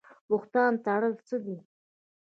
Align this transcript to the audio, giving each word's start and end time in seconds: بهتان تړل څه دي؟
بهتان 0.29 0.73
تړل 0.85 1.13
څه 1.27 1.35
دي؟ 1.45 1.55